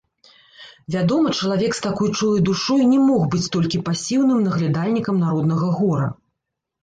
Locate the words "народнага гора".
5.25-6.09